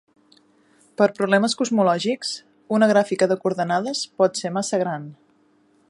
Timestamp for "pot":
4.23-4.43